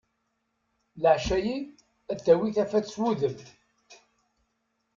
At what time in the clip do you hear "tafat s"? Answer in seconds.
2.55-2.95